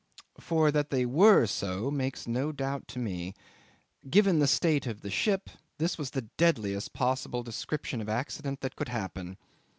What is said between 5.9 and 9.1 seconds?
was the deadliest possible description of accident that could